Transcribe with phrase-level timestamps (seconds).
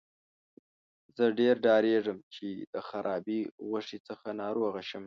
[1.15, 4.99] زه ډیر ډاریږم چې د خرابې غوښې څخه ناروغه شم.